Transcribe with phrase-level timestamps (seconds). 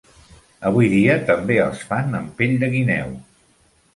[0.69, 3.13] Avui dia, també els fan amb pell de guineu.